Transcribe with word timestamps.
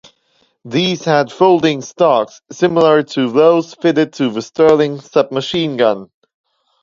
These 0.65 1.05
had 1.05 1.31
folding 1.31 1.83
stocks, 1.83 2.41
similar 2.51 3.03
to 3.03 3.29
those 3.31 3.75
fitted 3.75 4.13
to 4.13 4.31
the 4.31 4.41
Sterling 4.41 4.99
submachine 4.99 5.77
gun. 5.77 6.07